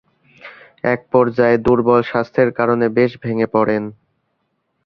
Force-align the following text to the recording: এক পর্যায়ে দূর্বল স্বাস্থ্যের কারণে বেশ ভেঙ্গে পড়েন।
এক 0.83 0.99
পর্যায়ে 1.11 1.57
দূর্বল 1.65 2.01
স্বাস্থ্যের 2.03 2.49
কারণে 2.59 2.85
বেশ 2.97 3.11
ভেঙ্গে 3.23 3.47
পড়েন। 3.47 3.83